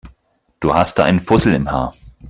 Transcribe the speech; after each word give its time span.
Du 0.59 0.73
hast 0.73 0.97
da 0.97 1.03
einen 1.03 1.19
Fussel 1.19 1.53
im 1.53 1.69
Haar. 1.69 1.93